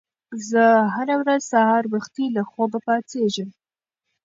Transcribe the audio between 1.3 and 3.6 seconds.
سهار وختي له خوبه پاڅېږم.